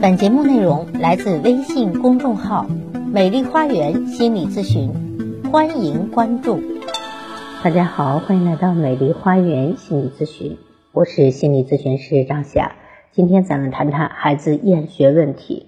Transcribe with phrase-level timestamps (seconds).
[0.00, 2.66] 本节目内容来自微信公众号
[3.12, 4.92] “美丽花园心理咨询”，
[5.50, 6.60] 欢迎关注。
[7.64, 10.56] 大家好，欢迎来到美丽花园心理咨询，
[10.92, 12.76] 我是心理咨询师张霞。
[13.10, 15.66] 今天咱们谈谈孩子厌学问题。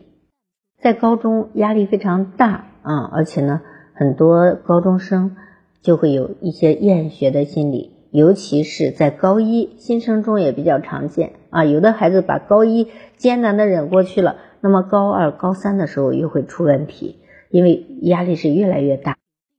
[0.81, 3.63] 在高中压力非常大啊，而且呢，
[3.95, 5.35] 很多高中生
[5.83, 7.97] 就会有一些厌学的心理。
[8.13, 17.17] 尤其是在高一新生中也比较常见啊，有的孩子把高一艰难的忍过去了，那么高二、高三的时候又会出问题，
[17.51, 19.17] 因为压力是越来越大。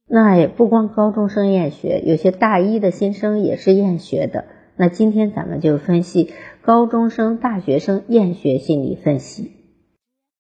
[0.08, 4.46] 那也不光高中生厌学，有些大一的新生也是厌学的。
[4.76, 9.52] 那今天咱们就分析高中生、大学生厌学心理分析。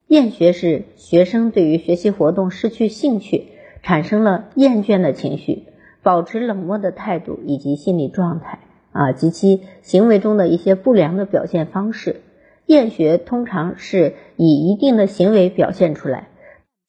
[0.07, 3.47] 厌学是学生对于学习活动失去兴趣，
[3.81, 5.63] 产生了厌倦的情绪。
[6.03, 8.57] 保持冷漠的态度以及心理状态
[8.91, 12.21] 啊，及其行为中的一些不良的表现方式。
[12.65, 16.29] 厌学通常是以一定的行为表现出来。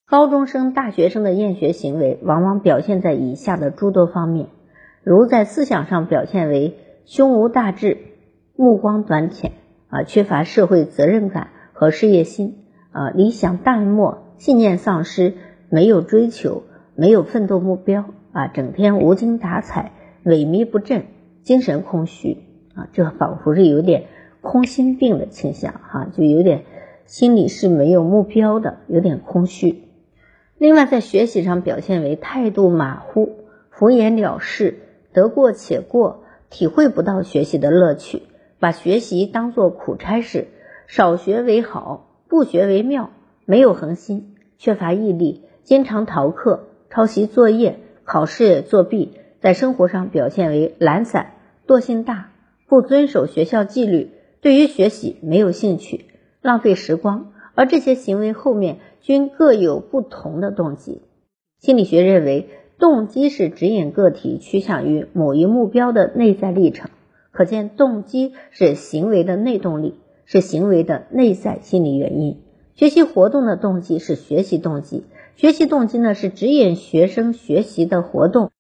[0.07, 4.49] 高中生、大学生的厌学行为往往表现在以下的诸多方面，
[5.03, 7.99] 如在思想上表现为胸无大志、
[8.57, 9.53] 目光短浅
[9.89, 15.35] 啊，缺乏社会责任感和事业心啊，理想淡漠、信念丧失、
[15.71, 18.05] 没有追求、没有奋斗目标。
[18.33, 19.93] 啊，整天无精打采、
[20.25, 21.05] 萎靡不振、
[21.43, 22.39] 精神空虚
[22.75, 24.05] 啊，这仿佛是有点
[24.41, 26.65] 空心病的倾向哈，就有点
[27.05, 29.83] 心里是没有目标的，有点空虚。
[30.59, 33.37] 另外，在学习上表现为态度马虎、
[33.71, 34.79] 敷衍了事、
[35.13, 38.23] 得过且过，体会不到学习的乐趣，
[38.59, 40.49] 把学习当做苦差事，
[40.87, 43.11] 少学为好，不学为妙，
[43.45, 47.79] 没有恒心，缺乏毅力，经常逃课、抄袭作业。
[48.05, 49.13] 考试作弊，
[49.43, 51.33] 在生活上表现为懒散、
[51.67, 52.31] 惰性大、
[52.69, 56.05] 不遵守学校纪律，对于学习没有兴趣，
[56.41, 57.33] 浪费时光。
[57.57, 61.03] 而这些行为后面均各有不同的动机。
[61.59, 66.91] 心理学认为，动机是指引个体趋向于某一目标的内在历程。
[67.33, 72.41] 可见，动机是行为的内动力，是行为的内在心理原因。
[72.77, 75.03] 学习活动的动机是学习动机。
[75.35, 78.53] 学习动机呢，是指引学生学习的活动，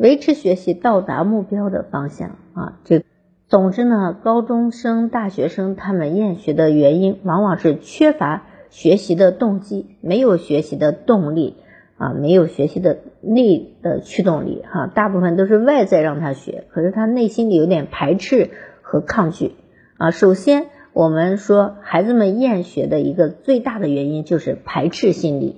[0.00, 2.78] 维持学习到达目标的方向啊。
[2.84, 3.04] 这
[3.48, 11.56] 总之呢，高中生、大学生他们厌学的原因，往往是缺乏学习的动机，没有学习的动力
[11.98, 14.86] 啊，没有学习的内的驱动力哈。
[14.86, 18.48] 大部分都是外在让他学，可是他内心里有点排斥
[18.80, 19.52] 和抗拒
[19.98, 20.10] 啊。
[20.12, 25.56] 首先，我们说孩子们厌学的一个最大的原因就是排斥心理。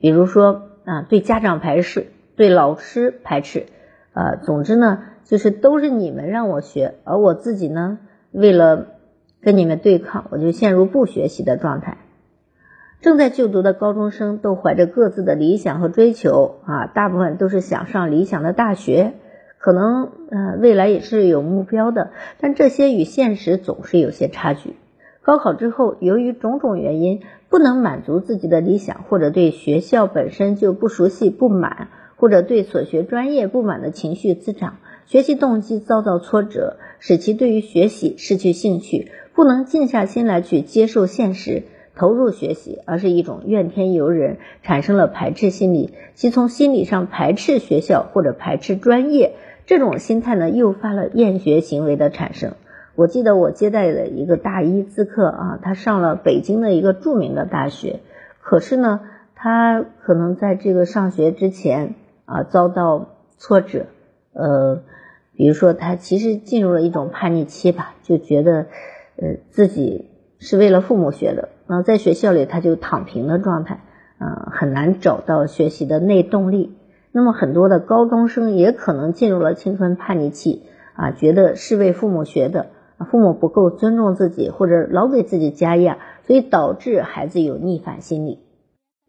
[0.00, 3.66] 比如说啊，对家长排斥，对老师排斥，
[4.12, 7.98] 呃，总之呢，就是都是你们让我学，而我自己呢，
[8.30, 8.86] 为了
[9.40, 11.98] 跟你们对抗，我就陷入不学习的状态。
[13.00, 19.12] 正在就读的高中生都怀着各自的理想和追求啊，大部分都是想上理想的大学，
[19.58, 22.10] 可能呃未来也是有目标的，
[22.40, 24.76] 但这些与现实总是有些差距。
[25.22, 41.62] 高考之后，由于种种原因不能满足自己的理想，或者对学校本身就不熟悉不满，或者对所学专业不满的情绪滋长，学习动机遭到挫折，使其对于学习失去兴趣，不能静下心来去接受现实，
[41.94, 49.34] 投入学习，而是一种怨天尤人，产生了排斥心理，即从心理上排斥学校或者排斥专业，
[49.66, 52.54] 这种心态呢，诱发了厌学行为的产生。
[52.94, 58.00] 我记得我接待的一个大一咨客啊，他上了北京的一个著名的大学，
[58.40, 59.00] 可是呢，
[59.34, 61.94] 他可能在这个上学之前
[62.26, 63.86] 啊遭到挫折，
[64.34, 64.82] 呃，
[65.34, 68.66] 比如说他其实进入了一种叛逆期吧，就觉得
[69.16, 73.80] 呃自己是为了父母学的，然后在学校里他就躺平的状态，
[74.18, 76.76] 啊，很难找到学习的内动力。
[77.12, 82.66] 那么很多的高中生也可能进入了青春叛逆期啊，觉得是为父母学的。
[83.10, 88.38] 父母不够尊重自己，或者老给自己加压，所以导致孩子有逆反心理。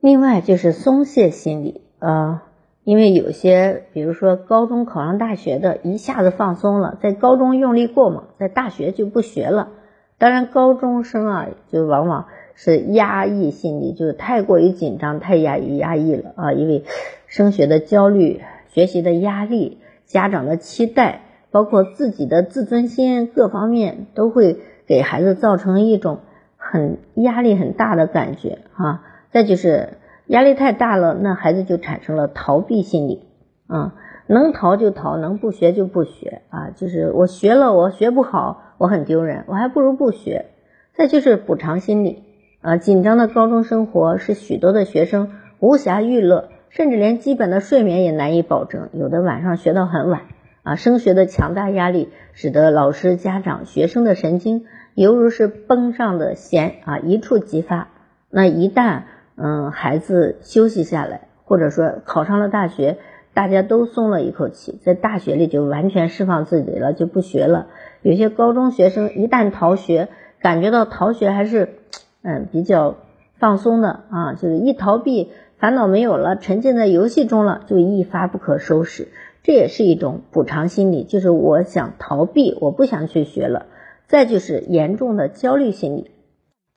[0.01, 2.42] 另外就是松懈心理，呃，
[2.88, 9.68] 因为有些，比如说高中考上大学的，一下子放松了，在高中用力过猛，在大学就不学了。
[10.18, 16.86] 当然，高中生啊，就往往是压抑心理，就是太过于紧张，太压抑压抑了啊，因为
[17.28, 18.39] 升学的焦虑、
[18.69, 21.24] 学习的压力、家长的期待。
[21.50, 26.19] 包括自己的自尊心各方面都会给孩子造成一种
[26.56, 29.04] 很压力很大的感觉啊。
[29.31, 33.27] 再就是压力太大了，那孩子就产生了逃避心理
[33.68, 33.95] 啊，
[34.27, 36.69] 能逃就逃，能不学就不学啊。
[36.75, 40.47] 就是我学了，我学不好，我很丢人，我还不如不学。
[40.94, 42.24] 再就是补偿心理
[42.62, 50.21] 啊，紧张的高中生活使许多的学生无暇娱乐，甚至连基本的睡眠也难以保证，有的晚上学到很晚。
[50.63, 54.65] 啊，升学的强大压力使得老师、家长、学生的神经
[54.95, 57.88] 犹如是绷上的弦啊，一触即发。
[58.30, 59.03] 那一旦
[59.38, 62.98] 嗯孩子休息下来，或者说考上了大学，
[63.34, 67.68] 大家都松了一口气，在大学里就完全释放自己了，就不学了。
[68.01, 70.10] 有些高中学生一旦逃学，
[70.42, 71.69] 感觉到逃学还是
[72.24, 72.95] 嗯比较
[73.38, 79.10] 放松的啊，就是一逃避，烦恼没有了，沉浸在游戏中了，就一发不可收拾。
[79.44, 83.68] 这也是一种补偿心理，就是我想逃避，我不想去学了。
[84.07, 86.12] 再就是严重的焦虑心理，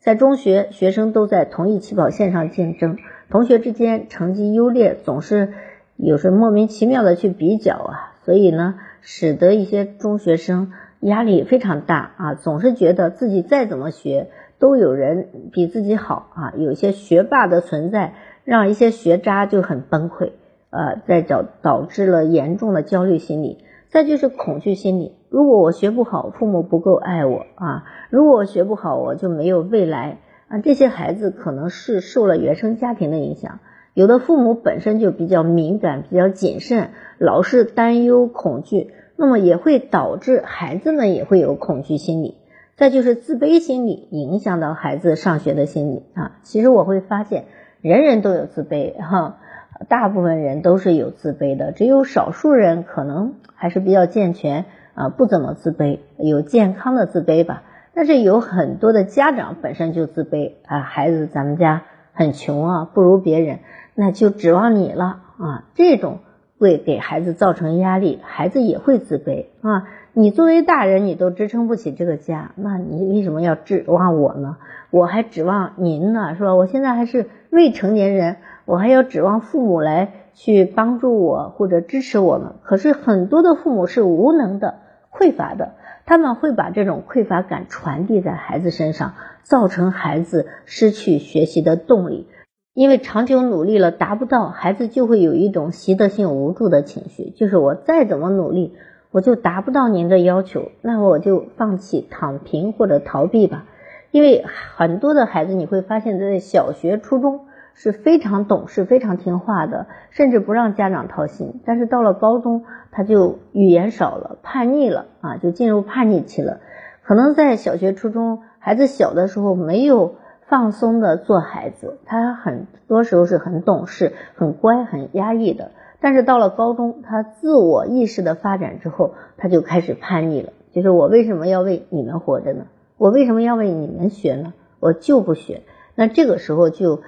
[0.02, 2.96] 在中学，学生都在同一起跑线上竞争，
[3.28, 5.52] 同学之间成绩优劣总是
[5.96, 18.14] 有时莫名其妙的去比较啊，所以呢，使得一些中学生压力非常大啊，总是觉得自己再怎么学都有人比自己好啊，有些学霸的存在
[18.44, 20.32] 让一些学渣就很崩溃。
[20.70, 23.58] 呃，在导导致了严重的焦虑心理，
[23.90, 25.16] 再就是恐惧心理。
[25.28, 30.58] 如果我学不好，父母不够爱我啊；如果我学不好，我就没有未来啊。
[30.58, 33.58] 这些孩子可能是受了原生家庭的影响，
[33.92, 42.36] 有的父母本身就比较敏感、比较谨慎，老是担忧、恐惧，那么也会导致孩子们也会有恐惧心理。
[42.76, 46.38] 再就是自卑心理影响到孩子上学的心理啊。
[46.42, 47.44] 其实我会发现，
[47.82, 49.40] 人人都有自卑哈。
[49.88, 57.62] 大部分人都是有自卑的，只有少数人可能还是比较健全啊，不怎么自卑，有健康的自卑吧。
[57.94, 61.82] 但是有很多的家长本身就自卑啊，孩子咱们家
[62.12, 63.60] 很穷啊，不如别人，
[63.94, 66.18] 那就指望你了啊，这种
[66.58, 69.88] 会给孩子造成压力，孩子也会自卑啊。
[70.12, 74.58] 你作为大人，你都支撑不起这个家，那你为什么要指望我呢？
[74.90, 76.54] 我还指望您呢，是吧？
[76.54, 78.36] 我现在还是未成年人。
[78.70, 84.76] 我还要指望父母来去帮助我或者支持我们，可是很多的父母是无能的、
[85.10, 85.72] 匮乏的，
[86.06, 92.28] 他们会把这种匮乏感传递在孩子身上，造成孩子失去学习的动力。
[92.72, 98.76] 因为长久努力了达不到，孩子就会有一种习得性无助的情绪，就是我再怎么努力，
[99.10, 103.64] 我就达不到您的要求，那我就放弃、躺平或者逃避吧。
[104.12, 104.44] 因为
[104.76, 107.40] 很多的孩子你会发现，在小学、初中。
[107.82, 111.62] 是非常懂事、非常听话的，甚至不让家长操心。
[111.64, 116.60] 但是到了高中，他就语言少了，叛逆了啊，就进入叛逆期了。
[117.02, 120.16] 可能在小学、初中，孩子小的时候没有
[120.46, 125.70] 放松的做孩子，他很多时候是很懂事、很乖、很压抑的。
[126.02, 130.52] 但是到了高中，他自我意识的发展之后，他就开始叛逆了。
[130.74, 132.66] 就是我为什么要为你们活着呢？
[132.98, 134.52] 我为什么要为你们学呢？
[134.80, 135.62] 我就不学。
[135.94, 137.00] 那这个时候就。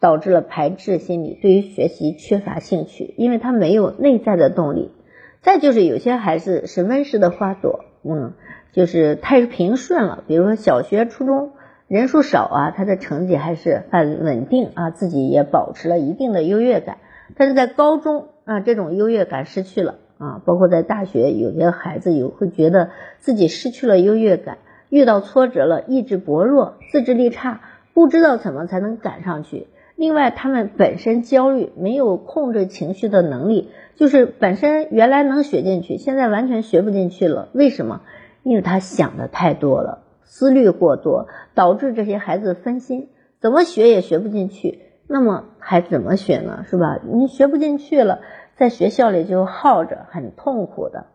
[0.00, 4.92] 导致了排斥心理，对于学习缺乏兴趣，因为他没有内在的动力。
[5.40, 8.32] 再就是有些孩子是温室的花朵，嗯，
[8.72, 10.24] 就是太平顺了。
[10.26, 11.52] 比如说小学、初中
[11.86, 16.98] 人数少啊，他的成绩还是很稳定啊，自己也保持了一定的优越感。
[17.36, 24.58] 但是在高中啊，这种优越感失去了啊，包括在大学，有些孩子有会觉得自己失去了优越感，
[24.90, 27.60] 遇到挫折了，意志薄弱，自制力差，
[27.94, 29.66] 不知道怎么才能赶上去。
[29.98, 37.48] 另外，他们本身焦虑，没有控制情绪的能力，就是本身原来能学进去，现在完全学不进去了。
[37.52, 38.02] 为什么？
[38.44, 43.08] 因为他想的太多了，思虑过多，导致这些孩子分心，
[43.40, 44.78] 怎么学也学不进去。
[45.08, 46.64] 那么还怎么学呢？
[46.70, 47.00] 是吧？
[47.12, 48.20] 你学不进去了，
[48.54, 51.06] 在学校里就耗着，很痛苦的。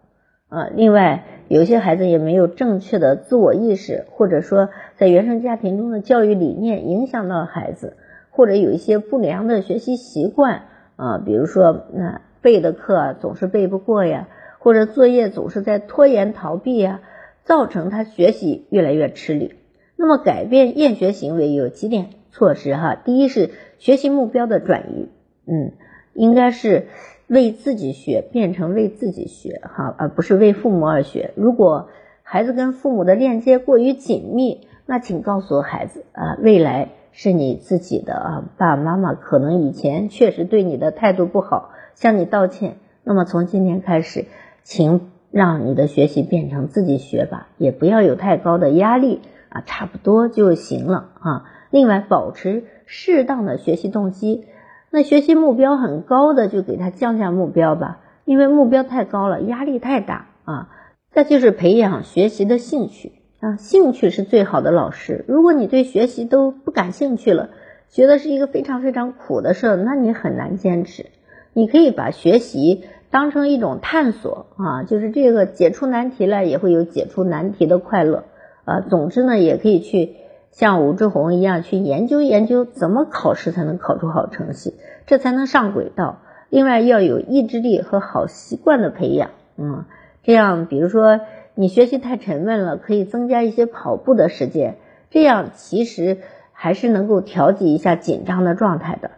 [0.50, 7.96] 啊，另外，有些孩子也没有正确的自我意识，或者说在原生家庭中的教育理念影响到孩子。
[8.36, 10.64] 或者有一些不良的学习习惯
[10.96, 17.02] 啊，比如说那背的课总是背不过呀，或者作业总是在拖延逃避呀，
[17.44, 19.54] 造成他学习越来越吃力。
[19.96, 25.10] 那么改变厌学行为有几点措施哈，第一是学习目标的转移，
[25.46, 25.74] 嗯，
[26.14, 26.88] 应该是
[27.28, 31.32] 为自己学变成为自己学哈，而不是为父母而学。
[31.36, 31.90] 如果
[32.24, 36.90] 孩子跟父母的链接过于紧密，那请告诉孩子啊，未来。
[37.14, 42.76] 是你自己的啊，爸爸妈妈可能以前确实对你的态度不好，向你道歉。
[43.04, 44.26] 那么从今天开始，
[44.64, 51.46] 请让你的学习变成自己学吧，也不要有太高的压力啊，差不多就行了啊。
[51.70, 54.46] 另外，保持适当的学习动机。
[54.90, 60.70] 那学习目标很高的，就给他降下目标吧，因为目标太高了，压力太大啊。
[61.12, 63.12] 再就是培养学习的兴趣。
[63.44, 65.26] 啊，兴趣是最好的老师。
[65.28, 67.50] 如果你对学习都不感兴趣了，
[67.90, 71.08] 觉得是一个非常非常苦的事，那你很难坚持。
[71.52, 78.24] 你可以把学习当成一种探索啊，就是这个解出难题来也会有解出难题的快乐
[78.64, 78.80] 啊。
[78.80, 80.16] 总之呢，也可以去
[80.52, 86.22] 像武志红一样去研究研究怎么考试才能考出好成绩，这才能上轨道。
[86.48, 89.84] 另外要有意志力和好习惯的培养，嗯，
[90.24, 91.20] 这样比如说。
[91.56, 94.78] 你学习太沉闷了，可以增加一些跑步的时间，
[95.12, 96.18] 这样其实
[96.52, 99.12] 还是能够调节一下紧张的状态的。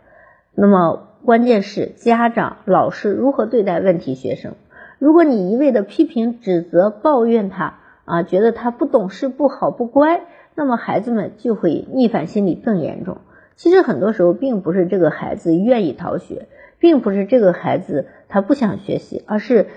[0.54, 4.56] 那么关键是家长、老师如何对待问题学生。
[5.00, 10.22] 如果你一味的批评、指责、抱怨他啊，觉得他不懂事、不好、不乖，
[10.56, 13.20] 那么孩子们就会逆反心理更严重。
[13.56, 16.48] 其实很多时候并不是这个孩子愿意逃学，
[16.80, 19.68] 并不是这个孩子他不想学习，而是。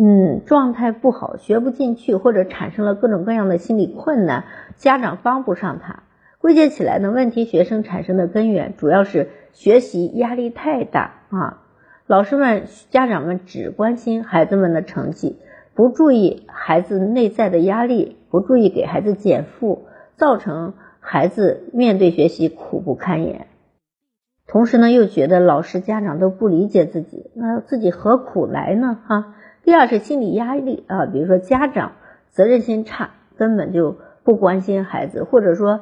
[0.00, 4.44] 嗯，状态不好，学不进去，或者产生了各种各样的心理困难，
[4.76, 6.04] 家长帮不上他。
[6.38, 11.64] 归结起来呢，问题学生产生的根源主要是学习压力太大啊。
[12.06, 15.40] 老师们、家长们只关心孩子们的成绩，
[15.74, 23.48] 不注意孩子内在的压力，不注意给孩子减负，造成孩子面对学习苦不堪言。
[24.46, 28.96] 同时呢，又觉得老师、家长都不理解自己，那自己何苦来呢？
[29.04, 29.34] 哈。
[29.68, 31.92] 第二是心理压力啊，比如说家长
[32.30, 35.80] 责任心差，根本就不关心孩子，或者说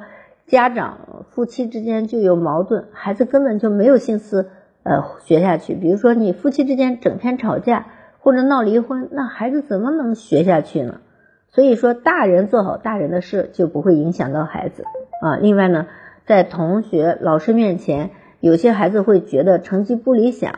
[0.48, 4.50] 家长夫妻之间就有矛盾，孩子根本就没有心思
[4.82, 5.76] 呃学下去。
[5.76, 7.86] 比如说你夫妻之间整天吵架
[8.18, 11.00] 或者闹离婚，那孩子怎么能学下去呢？
[11.46, 14.82] 所以说大人做好大人的事，就不会影响到孩子
[15.22, 15.36] 啊。
[15.36, 15.86] 另外呢，
[16.24, 20.50] 在同学、老师面前，有些孩子会觉得成绩不理想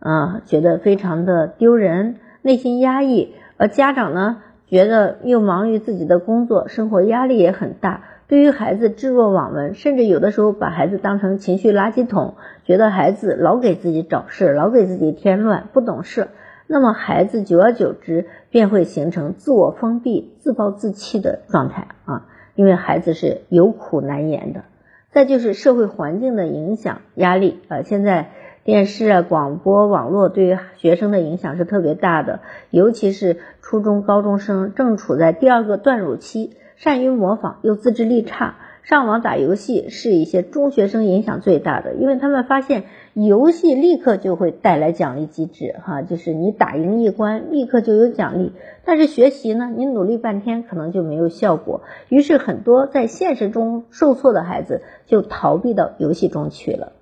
[0.00, 2.16] 啊，觉得非常的丢人。
[2.42, 16.28] 内心压抑，而家长呢，觉得又忙于自己的工作，生活压力也很大，对于孩子置若罔闻，甚至有的时候把孩子当成情绪垃圾桶，觉得孩子老给自己找事，老给自己添乱，不懂事。
[16.66, 24.62] 那么孩子久而久之便会形成自我封闭、自暴自弃的状态啊，因为孩子是有苦难言的。
[25.10, 28.30] 再就是社会环境的影响、压力啊，现在。
[28.62, 48.52] 电视啊、广播、网络对于学生的影响是特别大的，尤其是初中高中生正处在第二个断乳期，善于模仿又自制力差，上网打游戏是一些中学生影响最大的，因为他们发现游戏立刻就会带来奖励机制，哈，就是你打赢一关立刻就有奖励，
[48.84, 56.92] 但是学习呢，你努力半天可能就没有效果，于是很多在现实中受挫的孩子就逃避到游戏中去了。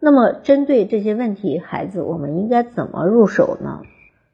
[0.00, 3.82] 那么，针对这些问题，孩子我们应该怎么入手呢？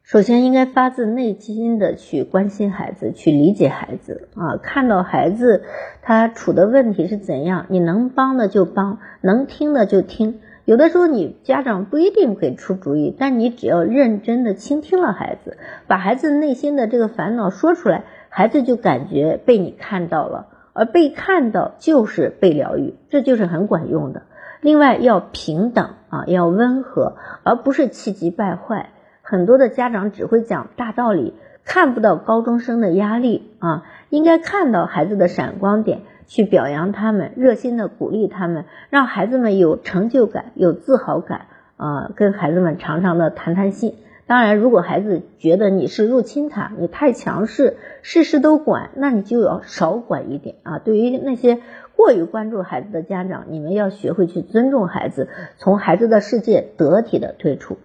[0.02, 4.58] 首先，应该发自内心的去关心孩子，去理解孩子啊。
[4.62, 5.62] 看到孩子
[6.02, 10.40] 他处的问题是怎样，你能帮的就帮，能听的就听。
[10.66, 15.56] 有的时候，你家长不一定给出主意，但你只要认真的倾听了孩子，
[15.86, 24.24] 把孩子内心的这个烦恼说出来，孩子就感觉被你看到了，而被看到就是被疗愈，这就是很管用的。
[24.64, 28.88] 另外要平等啊，要温和，而不是气急败坏。
[29.20, 31.34] 很多的家长只会讲大道理，
[31.66, 33.82] 看不到高中生的压力啊。
[34.08, 41.42] 应该看到孩子的闪光点，去表扬他们，热心的鼓励他们，让孩子们有成就感、有自豪感
[41.76, 42.10] 啊。
[42.16, 43.96] 跟孩子们常常的谈谈心。
[44.26, 50.78] 当然，如果孩子觉得你是入侵他，你太强势，事事都管，那你就要少管一点啊。
[50.78, 51.60] 对于那些。
[51.96, 55.28] 过于关注孩子的家长，你们要学会去尊重孩子，
[55.58, 57.78] 从孩子的世界得体的退出。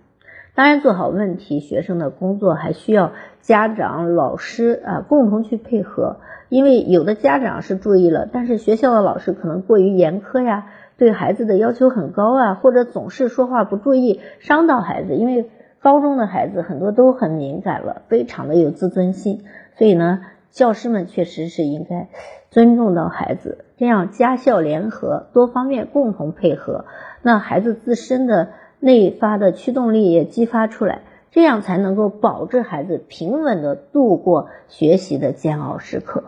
[0.56, 6.18] 当然，做好问题学生的工作，还需要家长、老师啊共同去配合。
[6.50, 10.66] 因为有的家长是注意了，但是学校的老师可能过于严苛呀，
[10.98, 15.14] 对孩子的要求很高啊，或者总是说话不注意，伤到孩子。
[15.14, 19.44] 因为高中的孩子很多都很敏感了，非常的有自尊心，
[19.78, 20.22] 所以呢。
[20.52, 22.10] 教师们确实是应该
[22.50, 26.86] 尊重到孩子，这样家校联合，多方面共同配合，
[27.22, 36.24] 那孩子自身的内发的驱动力也激发出来，这样才能够保证孩子平稳的度过学习的煎熬时刻。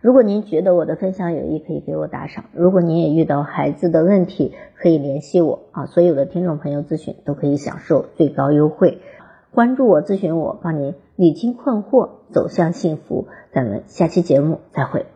[0.00, 5.86] 如果您觉得我的分享有益，可以给我打赏；如果您也遇到孩子的问题，可以联系我啊。
[5.86, 8.98] 所有的听众朋友咨询都可以享受最高优惠。
[9.50, 13.26] 关注我，咨询我，帮您理清困惑，走向幸福。
[13.52, 15.06] 咱们下期节目再会。